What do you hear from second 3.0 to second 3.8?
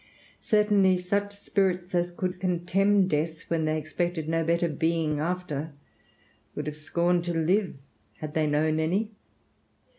death, when they